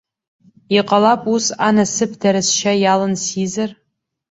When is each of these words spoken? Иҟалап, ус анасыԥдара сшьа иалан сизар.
Иҟалап, 0.77 1.21
ус 1.35 1.45
анасыԥдара 1.67 2.41
сшьа 2.47 2.73
иалан 2.83 3.13
сизар. 3.23 3.71